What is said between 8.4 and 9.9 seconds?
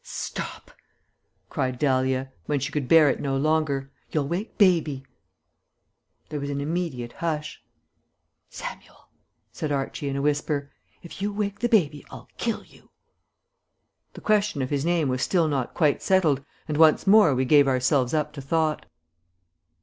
"Samuel," said